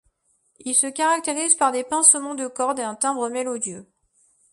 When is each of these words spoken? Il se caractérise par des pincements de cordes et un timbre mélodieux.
Il 0.61 0.73
se 0.73 0.87
caractérise 0.87 1.53
par 1.53 1.71
des 1.71 1.83
pincements 1.83 2.33
de 2.33 2.47
cordes 2.47 2.79
et 2.79 2.81
un 2.81 2.95
timbre 2.95 3.29
mélodieux. 3.29 3.85